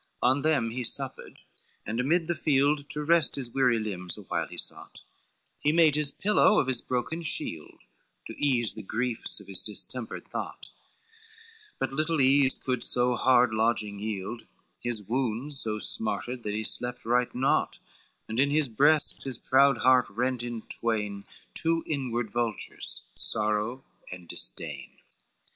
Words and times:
VI 0.01 0.07
On 0.29 0.41
them 0.41 0.71
he 0.71 0.83
supped, 0.83 1.43
and 1.85 1.99
amid 1.99 2.25
the 2.25 2.33
field 2.33 2.89
To 2.89 3.03
rest 3.03 3.35
his 3.35 3.51
weary 3.51 3.77
limbs 3.77 4.17
awhile 4.17 4.47
he 4.47 4.57
sought, 4.57 5.01
He 5.59 5.71
made 5.71 5.93
his 5.95 6.09
pillow 6.09 6.57
of 6.59 6.65
his 6.65 6.81
broken 6.81 7.21
shield 7.21 7.83
To 8.25 8.33
ease 8.43 8.73
the 8.73 8.81
griefs 8.81 9.39
of 9.39 9.45
his 9.45 9.63
distempered 9.63 10.27
thought, 10.27 10.69
But 11.77 11.93
little 11.93 12.19
ease 12.19 12.55
could 12.57 12.83
so 12.83 13.15
hard 13.15 13.53
lodging 13.53 13.99
yield, 13.99 14.47
His 14.79 15.03
wounds 15.03 15.59
so 15.59 15.77
smarted 15.77 16.41
that 16.41 16.55
he 16.55 16.63
slept 16.63 17.05
right 17.05 17.29
naught, 17.35 17.77
And, 18.27 18.39
in 18.39 18.49
his 18.49 18.69
breast, 18.69 19.21
his 19.21 19.37
proud 19.37 19.77
heart 19.77 20.09
rent 20.09 20.41
in 20.41 20.63
twain, 20.63 21.25
Two 21.53 21.83
inward 21.85 22.31
vultures, 22.31 23.03
Sorrow 23.15 23.83
and 24.11 24.27
Disdain. 24.27 24.97